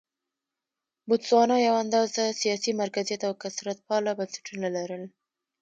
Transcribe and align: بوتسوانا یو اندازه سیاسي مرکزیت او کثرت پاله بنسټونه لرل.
بوتسوانا 1.07 1.57
یو 1.67 1.75
اندازه 1.83 2.23
سیاسي 2.41 2.71
مرکزیت 2.81 3.21
او 3.27 3.33
کثرت 3.43 3.77
پاله 3.87 4.11
بنسټونه 4.19 4.67
لرل. 4.75 5.03